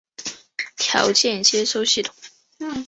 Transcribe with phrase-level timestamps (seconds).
[0.77, 2.11] 条件接收系统。